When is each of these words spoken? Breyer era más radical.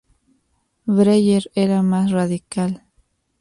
Breyer 0.87 1.51
era 1.53 1.83
más 1.83 2.09
radical. 2.09 2.83